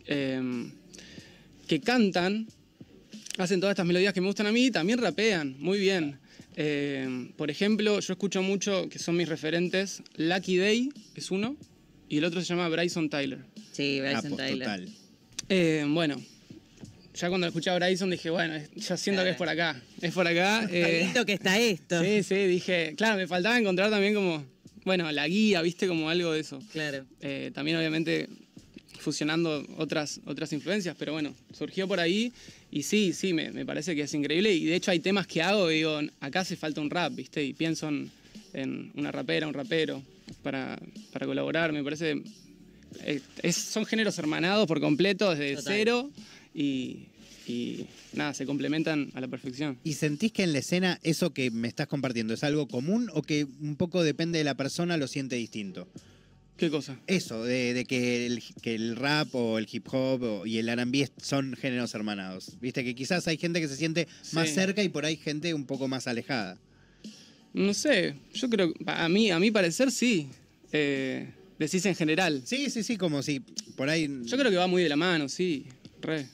[0.06, 0.70] eh,
[1.66, 2.46] que cantan,
[3.36, 6.18] hacen todas estas melodías que me gustan a mí, y también rapean, muy bien.
[6.56, 11.56] Eh, por ejemplo, yo escucho mucho, que son mis referentes, Lucky Day es uno,
[12.08, 13.40] y el otro se llama Bryson Tyler.
[13.72, 14.58] Sí, Bryson Capos, Tyler.
[14.58, 14.88] total.
[15.50, 16.20] Eh, bueno,
[17.18, 19.80] ya cuando escuché a Bryson dije, bueno, ya siento que es por acá.
[20.00, 20.68] Es por acá.
[20.70, 22.02] eh, que está esto.
[22.02, 24.44] sí, sí, dije, claro, me faltaba encontrar también como,
[24.84, 26.60] bueno, la guía, viste, como algo de eso.
[26.72, 27.04] Claro.
[27.20, 28.28] Eh, también obviamente
[29.00, 32.32] fusionando otras, otras influencias, pero bueno, surgió por ahí
[32.70, 35.40] y sí, sí, me, me parece que es increíble y de hecho hay temas que
[35.40, 38.10] hago y digo, acá hace falta un rap, viste, y pienso en,
[38.52, 40.02] en una rapera, un rapero
[40.42, 40.78] para,
[41.12, 42.22] para colaborar, me parece,
[43.04, 45.74] eh, es- son géneros hermanados por completo desde Total.
[45.74, 46.10] cero
[46.58, 47.06] y,
[47.46, 49.78] y nada, se complementan a la perfección.
[49.84, 53.22] ¿Y sentís que en la escena eso que me estás compartiendo es algo común o
[53.22, 55.88] que un poco depende de la persona lo siente distinto?
[56.56, 56.98] ¿Qué cosa?
[57.06, 60.68] Eso, de, de que, el, que el rap o el hip hop o- y el
[60.68, 62.58] R&B son géneros hermanados.
[62.60, 64.54] Viste que quizás hay gente que se siente más Sí.
[64.56, 66.58] cerca y por ahí gente un poco más alejada.
[67.54, 70.28] No sé, yo creo, a mí, a mi parecer sí.
[70.72, 72.42] Eh, decís en general.
[72.44, 73.40] Sí, sí, sí, como si
[73.76, 74.08] por ahí.
[74.24, 75.64] Yo creo que va muy de la mano, sí,
[76.00, 76.26] re.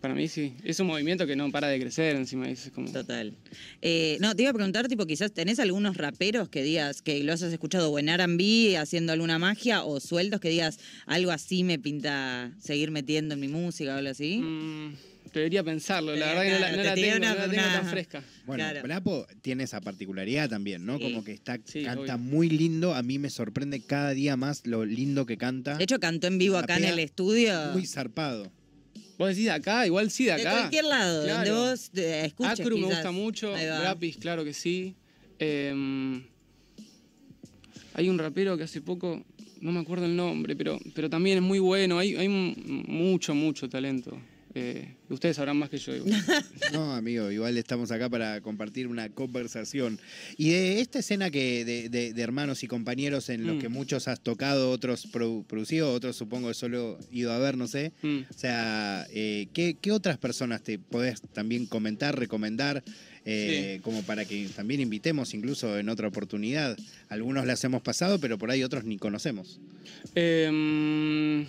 [0.00, 0.54] Para mí sí.
[0.62, 2.48] Es un movimiento que no para de crecer encima.
[2.48, 2.90] Es como...
[2.92, 3.34] Total.
[3.82, 7.42] Eh, no, te iba a preguntar, tipo, quizás tenés algunos raperos que digas que los
[7.42, 11.78] has escuchado o en R&B haciendo alguna magia o sueltos que digas algo así me
[11.78, 14.38] pinta seguir metiendo en mi música o algo así.
[14.38, 14.94] Mm,
[15.32, 17.48] debería pensarlo, la Eh, verdad que no la, no te la tengo, una- no la
[17.50, 18.22] tengo una- tan fresca.
[18.46, 18.82] Bueno, Claro.
[18.82, 20.98] Brapo tiene esa particularidad también, ¿no?
[20.98, 21.02] Sí.
[21.04, 22.18] Como que está, Sí, canta obvio.
[22.18, 22.94] muy lindo.
[22.94, 25.76] A mí me sorprende cada día más lo lindo que canta.
[25.78, 27.52] De hecho, cantó en vivo acá en el estudio.
[27.72, 28.52] Muy zarpado.
[29.18, 30.50] Vos decís de acá, igual sí de de acá.
[30.52, 31.54] cualquier lado, donde Claro.
[31.54, 32.60] vos eh, escuches.
[32.60, 33.54] Acru me gusta mucho.
[33.82, 34.94] Rapis, claro que sí.
[35.38, 36.22] Em,
[37.94, 39.22] hay un rapero que hace poco,
[39.60, 41.98] no me acuerdo el nombre, pero, pero también es muy bueno.
[41.98, 44.18] Hay, hay mucho, mucho talento.
[44.58, 45.94] Eh, ustedes sabrán más que yo.
[45.94, 46.12] igual.
[46.72, 50.00] No, amigo, igual estamos acá para compartir una conversación.
[50.38, 53.58] Y de esta escena que de, de- de hermanos y compañeros en los Mm.
[53.60, 57.68] que muchos has tocado, otros produ- producido, otros supongo que solo ido a ver, no
[57.68, 57.92] sé.
[58.00, 58.20] Mm.
[58.30, 62.82] O sea, eh, ¿qué, qué otras personas te podés también comentar, recomendar?
[63.26, 66.78] eh, Como para que también invitemos incluso en otra oportunidad.
[67.10, 69.60] Algunos las hemos pasado, pero por ahí otros ni conocemos.
[70.14, 71.44] Em,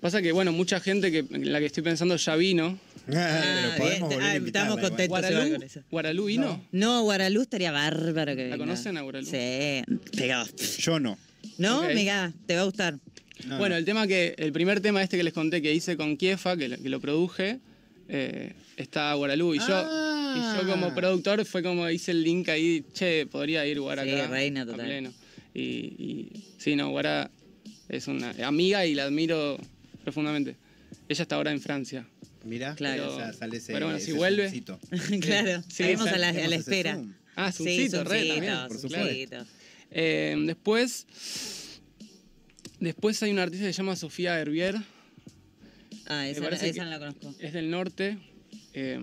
[0.00, 2.78] pasa que, bueno, mucha gente que en la que estoy pensando ya vino.
[3.08, 5.08] Ah, Pero podemos bien, volver a ah, estamos contentos.
[5.08, 5.80] Guaralú, con eso.
[5.92, 6.64] Guaralú vino.
[6.72, 8.58] No, Guaralú estaría bárbaro que venga.
[8.58, 9.26] conocen a Guaralú?
[9.26, 9.82] Sí,
[10.16, 10.46] pegado.
[10.78, 11.16] Yo no.
[11.58, 11.82] ¿No?
[11.82, 11.90] Ok.
[11.94, 12.98] Mira, te va a gustar.
[13.46, 13.78] No, bueno, no.
[13.78, 16.68] el tema que, el primer tema este que les conté que hice con Kiefa, que,
[16.68, 17.60] lo- que lo produje,
[18.08, 19.54] eh, está Guaralú.
[19.54, 20.34] Y yo, Ah.
[20.58, 24.10] y yo como productor fue como hice el link ahí, che, podría ir Guara Sí,
[24.10, 24.26] acá.
[24.26, 24.84] reina a total.
[24.86, 25.12] pleno.
[25.54, 27.30] Y, y sí, no, Guara
[27.88, 29.58] es una amiga y la admiro
[30.04, 30.56] profundamente.
[31.08, 32.06] Ella está ahora en Francia.
[32.44, 33.12] Mirá, Claro.
[33.12, 34.64] o sea, sale ese, Pero bueno, si ese vuelve-
[35.20, 36.94] claro, Sí, seguimos sí, a la, a espera.
[36.94, 37.12] zoom.
[37.34, 39.46] Ah, Sí, re, zoomcito, también, por zoomcito.
[39.90, 41.06] Eh, después,
[42.80, 44.76] después hay una artista que se llama Sofía Herbier,
[46.08, 47.34] Ah, esa, no la conozco.
[47.40, 48.16] es del norte.
[48.74, 49.00] eh,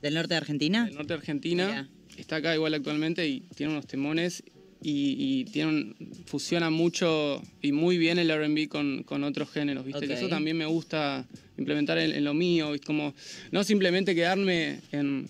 [0.00, 0.86] ¿Del norte de Argentina?
[0.86, 1.66] del norte de Argentina.
[1.66, 1.88] Mirá.
[2.16, 4.42] Está acá igual actualmente y tiene unos temones
[4.82, 9.84] y, y tiene un- fusiona mucho y muy bien el R&B con, con otros géneros,
[9.84, 10.06] ¿viste?
[10.06, 12.86] Que eso también me gusta implementar en, en lo mío, ¿viste?
[12.86, 13.14] Como
[13.50, 15.28] no simplemente quedarme en,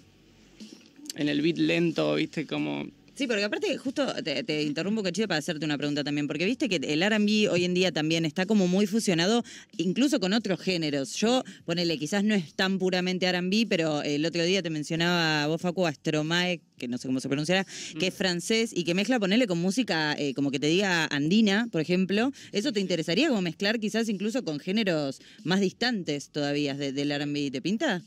[1.17, 2.47] en el beat lento, ¿viste?
[2.47, 2.87] Como
[3.19, 6.69] Sí, porque aparte, justo te, te interrumpo cachito para hacerte una pregunta también, porque viste
[6.69, 9.43] que el RB hoy en día también está como muy fusionado,
[9.77, 11.17] incluso con otros géneros.
[11.17, 15.61] Yo, ponele, quizás no es tan puramente RB, pero el otro día te mencionaba vos,
[15.61, 17.67] Facu, a Stromae, que no sé cómo se pronunciará,
[17.99, 21.67] que es francés y que mezcla, ponele, con música, eh, como que te diga andina,
[21.73, 22.31] por ejemplo.
[22.53, 27.51] ¿Eso te interesaría como mezclar quizás incluso con géneros más distantes todavía de- del RB?
[27.51, 28.01] ¿Te pinta?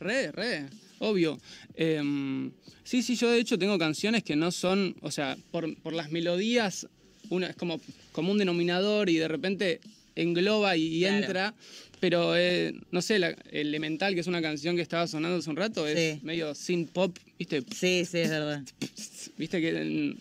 [0.00, 0.66] Re, re,
[1.00, 1.38] obvio.
[1.74, 2.52] Em,
[2.84, 6.10] sí, sí, yo de hecho tengo canciones que no son, o sea, por, por las
[6.12, 6.86] melodías,
[7.30, 7.80] una es como,
[8.12, 9.80] como un denominador y de repente
[10.14, 11.16] engloba y, y Claro.
[11.16, 11.54] entra,
[12.00, 15.56] pero eh, no sé, la- Elemental, que es una canción que estaba sonando hace un
[15.56, 16.20] rato, es Sí.
[16.24, 17.62] medio synth pop, ¿viste?
[17.74, 18.62] Sí, sí, es verdad.
[19.38, 20.16] Viste que de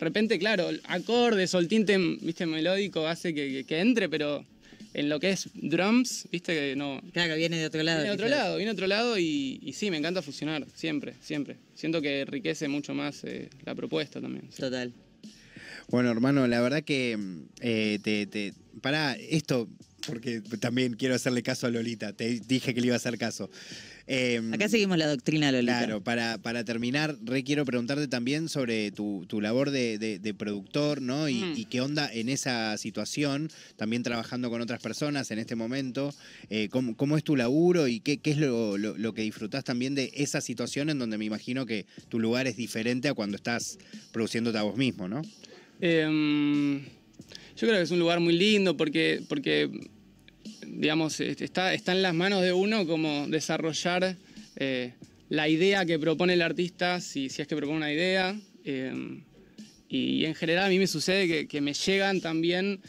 [0.00, 4.44] repente, claro, acordes o el tinte, viste, melódico hace que, que- que entre, pero
[4.94, 7.98] en lo que es drums, viste que no, Claro, viene de otro lado.
[7.98, 8.38] Viene de otro quizás.
[8.40, 11.56] lado, viene de otro lado y, y sí, me encanta fusionar, siempre, siempre.
[11.74, 14.48] Siento que enriquece mucho más eh, la propuesta también.
[14.50, 14.60] sí.
[14.60, 14.92] Total.
[15.88, 17.18] Bueno, hermano, la verdad que
[17.60, 18.54] eh, te, te.
[18.80, 19.68] Para esto,
[20.06, 22.12] porque también quiero hacerle caso a Lolita.
[22.12, 23.50] Te dije que le iba a hacer caso.
[24.12, 25.78] Eh, Acá seguimos la doctrina, Lolita.
[25.78, 30.34] Claro, para, para terminar, re quiero preguntarte también sobre tu, tu labor de, de- de
[30.34, 31.28] productor, ¿no?
[31.28, 31.52] Y, Mm.
[31.56, 36.12] y qué onda en esa situación, también trabajando con otras personas en este momento.
[36.48, 39.62] Eh, ¿cómo, cómo es tu laburo y qué, qué es lo, lo- lo que disfrutás
[39.62, 43.36] también de esa situación en donde me imagino que tu lugar es diferente a cuando
[43.36, 43.78] estás
[44.10, 45.22] produciéndote a vos mismo, ¿no?
[45.80, 46.88] Em, yo
[47.68, 49.70] creo que es un lugar muy lindo porque, porque
[50.72, 54.16] digamos, este, está, está en las manos de uno como desarrollar
[54.56, 54.92] eh,
[55.28, 58.38] la idea que propone el artista, si, si es que propone una idea.
[58.64, 59.22] Em,
[59.88, 62.80] y en general a mí me sucede que, que me llegan también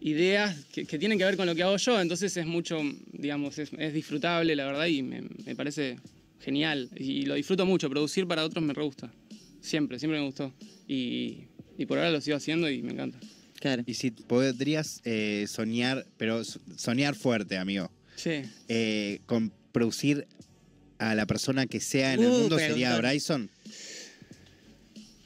[0.00, 2.80] ideas que, que tienen que ver con lo que hago yo, entonces es mucho,
[3.12, 5.98] digamos, es, es disfrutable, la verdad, y me, me parece
[6.40, 6.88] genial.
[6.96, 9.12] Y lo disfruto mucho, producir para otros me re gusta.
[9.60, 10.52] Siempre, siempre me gustó.
[10.86, 11.44] Y,
[11.76, 13.18] y por ahora lo sigo haciendo y me encanta.
[13.60, 13.82] Claro.
[13.86, 18.42] Y si podrías eh, soñar, pero so- soñar fuerte, amigo, Sí.
[18.68, 20.26] eh, con producir
[20.98, 22.96] a la persona que sea en el Uh, mundo, ¿sería.
[22.98, 23.50] Bryson?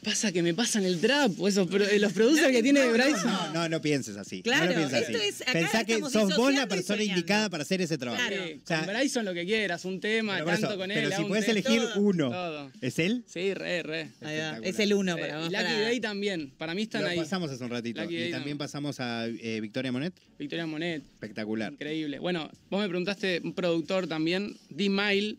[0.03, 3.25] Pasa que me pasan el trap, o esos, pro- eh, los producers que tiene Bryce.
[3.25, 4.43] No, no, no pienses así.
[4.43, 5.15] Claro, no lo pienses así.
[5.29, 8.21] es- Pensá que sos vos la persona indicada para hacer ese trabajo.
[8.27, 8.45] Claro.
[8.45, 11.05] Sí, O sea, con Bryson lo que quieras, un tema, pero eso, con él.
[11.05, 12.01] pero si puedes elegir todo.
[12.01, 12.73] uno, Todo.
[12.81, 13.23] ¿es él?
[13.29, 14.01] Sí, re, re.
[14.01, 14.67] Ahí va, Espectacular.
[14.67, 15.47] Es el uno Eh, para vos.
[15.49, 17.17] y Lucky para- Day también, para mí están Lo ahí.
[17.19, 18.03] pasamos hace un ratito.
[18.03, 18.59] Lucky Y Day también también.
[18.59, 20.15] pasamos a eh, Victoria Monet.
[20.37, 21.73] Victoria Monet, Espectacular.
[21.75, 22.19] increíble.
[22.19, 25.37] Bueno, vos me preguntaste, un productor también, D-Mile,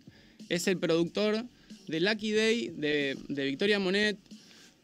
[0.47, 1.43] es el productor
[1.87, 4.17] de Lucky Day, de, de Victoria Monet,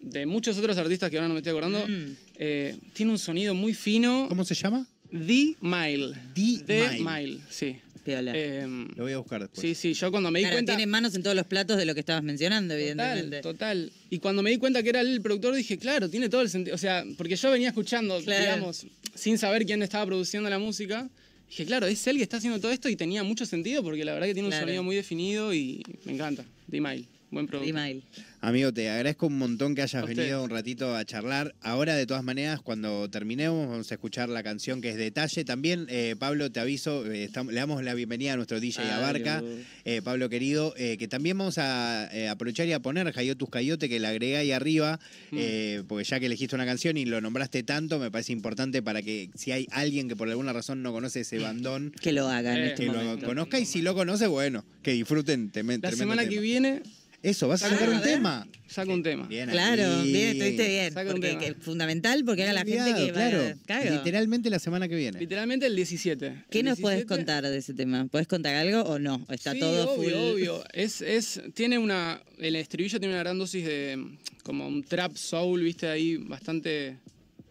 [0.01, 1.85] de muchos otros artistas que ahora no me estoy acordando.
[1.87, 2.15] Mm.
[2.35, 4.25] Eh, tiene un sonido muy fino.
[4.29, 4.87] ¿Cómo se llama?
[5.11, 6.13] D-Mile.
[6.35, 6.89] D-Mile.
[6.89, 7.75] D-Mile, sí.
[8.03, 8.31] Piola.
[8.33, 9.59] Eh, Lo voy a buscar después.
[9.61, 10.75] sí, sí, yo cuando me di Claro, cuenta...
[10.77, 13.41] tiene manos en todos los platos de lo que estabas mencionando, evidentemente.
[13.41, 13.53] Total,
[13.87, 13.91] total.
[14.09, 16.49] Y cuando me di cuenta que era él el productor, dije, claro, tiene todo el
[16.49, 16.75] sentido.
[16.75, 18.41] O sea, porque yo venía escuchando, Claro.
[18.41, 18.85] digamos,
[19.15, 21.09] sin saber quién estaba produciendo la música.
[21.49, 24.13] Dije, claro, es él que está haciendo todo esto y tenía mucho sentido porque la
[24.13, 26.45] verdad que tiene un sonido muy definido y me encanta.
[26.67, 27.73] D-Mile, buen productor.
[27.75, 28.01] D-Mile.
[28.41, 30.15] Amigo, te agradezco un montón que hayas A usted.
[30.15, 31.53] venido un ratito a charlar.
[31.61, 35.43] Ahora, de todas maneras, cuando terminemos, vamos a escuchar la canción que es Detalle.
[35.43, 38.97] También, eh, Pablo, te aviso, eh, estamos- le damos la bienvenida a nuestro DJ Ah,
[38.97, 39.43] Abarca,
[39.83, 43.89] eh, Pablo querido, eh, que también vamos a eh, aprovechar y a poner Jayotus Cayote,
[43.89, 44.99] que la agregué ahí arriba,
[45.31, 45.37] Mm.
[45.39, 49.01] eh, porque ya que elegiste una canción y lo nombraste tanto, me parece importante para
[49.01, 52.55] que si hay alguien que por alguna razón no conoce ese bandón, Que lo haga
[52.55, 55.51] en Eh, este que lo conozca y si lo conoce, bueno, que disfruten.
[55.81, 56.81] La semana que viene
[57.21, 58.47] Eso, vas a sacar un tema.
[58.67, 59.27] saco un tema.
[59.27, 60.11] Bien Claro, ahí.
[60.13, 60.93] bien, estuviste bien.
[60.93, 61.39] Saca un Porque tema.
[61.41, 63.57] que fundamental porque era la gente que va claro.
[63.65, 63.91] Claro.
[63.95, 65.19] Literalmente la semana que viene.
[65.19, 66.45] Literalmente el 17.
[66.49, 68.07] ¿Qué El nos puedes 17 contar de ese tema?
[68.07, 69.25] ¿Puedes contar algo o no?
[69.27, 70.13] ¿O Está sí, todo obvio, full.
[70.33, 70.63] obvio.
[70.73, 75.61] Es, es, tiene una, el estribillo tiene una gran dosis de como un trap soul,
[75.61, 76.97] viste, ahí bastante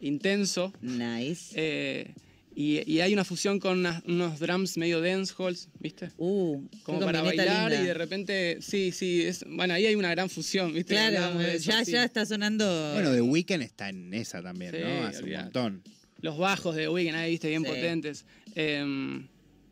[0.01, 0.73] intenso.
[0.81, 1.53] Nice.
[1.57, 2.15] Eh,
[2.61, 6.11] y, y hay una fusión con unos drums medio dancehalls, ¿viste?
[6.17, 7.85] uh, Como para bailar linda.
[7.85, 10.95] y de repente, sí, sí, es, bueno, ahí hay una gran fusión, ¿viste?
[10.95, 11.93] Claro, eso, ya, sí.
[11.93, 12.65] ya está sonando.
[12.95, 15.07] Bueno, The Weeknd está en esa también, Sí, ¿no?
[15.07, 15.83] Hace un montón.
[16.21, 17.69] Los bajos de Weekend ahí, viste, bien Sí.
[17.69, 18.25] potentes.
[18.57, 19.21] Eh,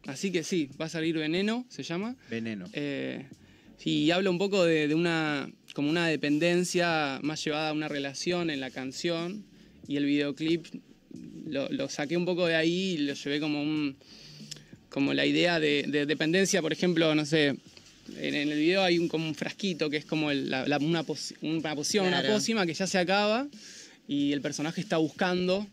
[0.07, 2.15] así que sí, va a salir Veneno, se llama.
[2.31, 2.67] Veneno.
[2.73, 3.27] Eh,
[3.85, 8.51] y habla un poco de, de una, como una dependencia más llevada a una relación
[8.51, 9.45] en la canción.
[9.89, 10.67] Y el videoclip
[11.47, 13.97] lo, lo saqué un poco de ahí y lo llevé como un
[14.89, 17.49] como la idea de, de dependencia, por ejemplo, no sé,
[18.19, 21.05] en, el video hay un, como un frasquito que es como el- la- la- una,
[21.43, 22.27] una poción, Claro.
[22.29, 23.47] una pócima que ya se acaba
[24.09, 25.67] y el personaje está buscando.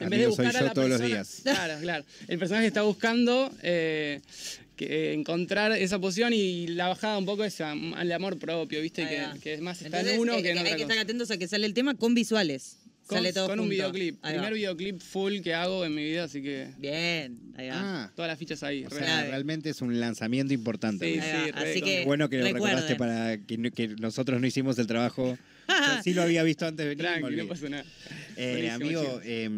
[0.00, 1.40] En vez de Amigo, soy buscar a yo la todos los días.
[1.44, 2.04] Claro, claro.
[2.26, 4.20] El personaje está buscando eh,
[4.76, 9.06] que, eh, encontrar esa poción y la bajada un poco es al amor propio, ¿viste?
[9.06, 10.92] Que, que es más está Entonces, en uno eh, que en hay otra que cosa.
[10.94, 12.78] estar atentos a que sale el tema con visuales.
[13.12, 13.70] Con, sale todo con un junto.
[13.70, 14.18] videoclip.
[14.22, 14.40] Ahí va.
[14.42, 17.74] Primer videoclip full que hago en mi vida, así que Bien, ahí va.
[18.04, 18.84] Ah, todas las fichas ahí.
[18.84, 18.96] o re.
[18.96, 19.28] sea, Clave.
[19.28, 21.12] realmente es un lanzamiento importante.
[21.12, 22.78] Sí, Ahí sí, re Así que bueno que lo recuerden.
[22.78, 25.38] recordaste para que, no- que nosotros no hicimos el trabajo.
[25.68, 27.04] Yo sí lo había visto antes de venir.
[27.04, 27.84] y me Tranqui, no pasa nada.
[28.36, 29.48] Eh, amigo, eh,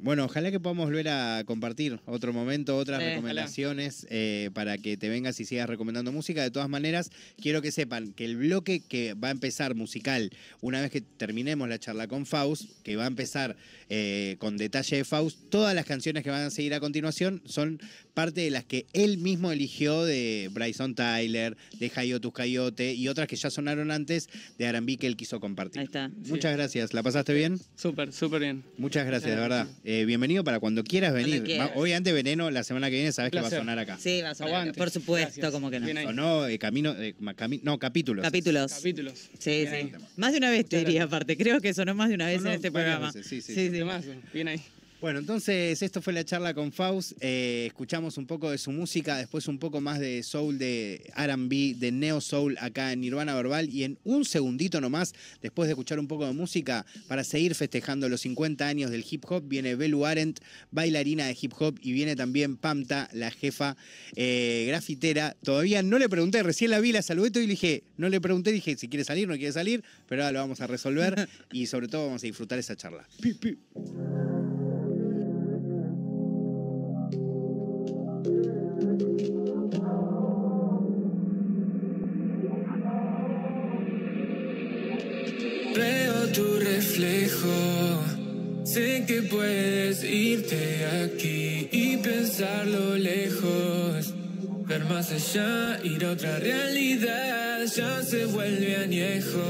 [0.00, 3.08] bueno, ojalá que podamos volver a compartir otro momento, otras Sí.
[3.10, 6.42] recomendaciones eh, para que te vengas y sigas recomendando música.
[6.42, 7.10] De todas maneras,
[7.40, 11.68] quiero que sepan que el bloque que va a empezar musical, una vez que terminemos
[11.68, 13.56] la charla con Faust, que va a empezar
[13.88, 17.80] eh, con detalle de Faust, todas las canciones que van a seguir a continuación son
[18.14, 23.28] parte de las que él mismo eligió de Bryson Tyler, de Hayotus Coyote y otras
[23.28, 25.78] que ya sonaron antes de Arambi que él quiso compartir.
[25.80, 26.10] Ahí está.
[26.26, 26.92] Muchas gracias.
[26.92, 27.58] ¿La pasaste bien?
[27.76, 28.62] Súper, súper bien.
[28.76, 29.66] Muchas gracias, de verdad.
[29.84, 31.44] Eh, bienvenido para cuando quieras Cuando venir.
[31.44, 31.70] quieras.
[31.70, 33.58] Va- Obviamente Veneno la semana que viene sabes que va a Placer.
[33.60, 33.96] sonar acá.
[33.98, 34.54] Sí, va a sonar.
[34.54, 34.76] Aguante.
[34.78, 35.50] Por supuesto, Gracias.
[35.52, 35.86] como que no.
[35.86, 36.06] Bien ahí.
[36.06, 38.22] O no, eh, camino, eh, ma- cami- no, capítulos.
[38.22, 38.72] Capítulos.
[38.74, 39.30] Capítulos.
[39.38, 39.74] Sí, Bien sí.
[39.74, 39.92] ahí.
[40.16, 41.06] Más de una vez te diría, gracias.
[41.06, 41.36] aparte.
[41.38, 43.12] Creo que sonó más de una vez en este varias programa.
[43.12, 43.54] veces, sí, sí.
[43.54, 43.70] sí.
[43.70, 44.08] Temazo.
[44.34, 44.60] Bien ahí.
[45.00, 47.12] Bueno, entonces esto fue la charla con Faust.
[47.20, 51.78] Eh, escuchamos un poco de su música, después un poco más de soul, de RB,
[51.78, 53.68] de neo soul acá en Nirvana Verbal.
[53.72, 58.08] Y en un segundito nomás, después de escuchar un poco de música, para seguir festejando
[58.08, 60.40] los 50 años del hip hop, viene Belu Arendt,
[60.72, 63.76] bailarina de hip hop, y viene también Pamta, la jefa
[64.16, 65.36] eh, grafitera.
[65.44, 68.50] Todavía no le pregunté, recién la vi, la saludé y le dije, no le pregunté,
[68.50, 71.86] dije si quiere salir, no quiere salir, pero ahora lo vamos a resolver y sobre
[71.86, 73.06] todo vamos a disfrutar esa charla.
[73.20, 73.58] Pi, pi.
[86.78, 88.00] Reflejo,
[88.62, 94.14] sé que puedes irte aquí y pensarlo lejos.
[94.68, 99.48] Ver más allá, ir a otra realidad, ya se vuelve añejo.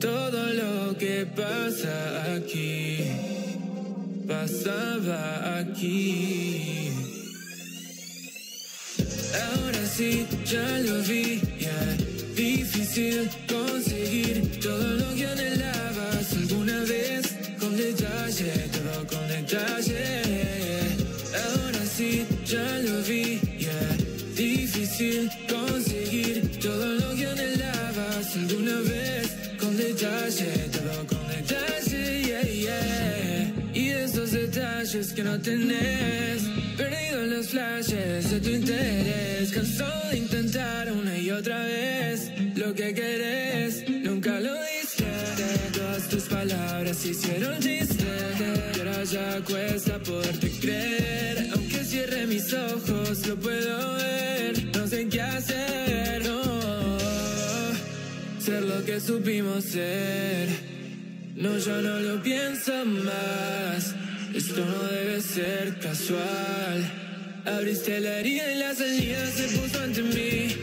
[0.00, 2.98] Todo lo que pasa aquí,
[4.26, 6.90] pasaba aquí.
[9.46, 11.80] Ahora sí, ya lo vi, ya
[12.34, 13.71] difícil conseguir
[35.32, 36.42] no tenés.
[36.76, 39.50] Perdido los flashes de tu interés.
[39.50, 43.88] Cansado de intentar una y otra vez lo que querés.
[43.88, 45.06] Nunca lo diste.
[45.72, 48.04] Todas tus palabras hicieron chiste.
[48.74, 51.48] Y ahora ya cuesta poderte creer.
[51.54, 54.52] Aunque cierre mis ojos, lo puedo ver.
[54.76, 56.24] No sé qué hacer.
[56.26, 56.98] No.
[58.38, 60.48] Ser lo que supimos ser.
[61.36, 63.94] No, yo no lo pienso más.
[64.34, 66.90] Esto no debe ser casual.
[67.44, 70.56] Abriste la herida y la salida se puso ante mí.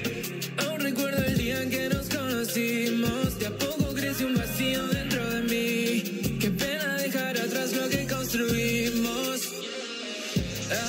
[0.58, 3.38] Aún recuerdo el día en que nos conocimos.
[3.39, 6.38] De a poco creció un vacío dentro de mí.
[6.39, 9.41] Qué pena dejar atrás lo que construimos.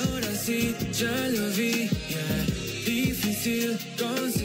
[0.03, 1.87] Ahora sí, ya lo vi.
[2.09, 2.45] yeah.
[2.85, 4.40] Difícil conseguir